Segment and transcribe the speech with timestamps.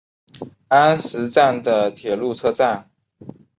[0.67, 2.89] 安食站的铁路车站。